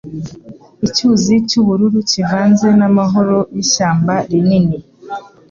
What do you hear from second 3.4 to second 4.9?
y'ishyamba rinini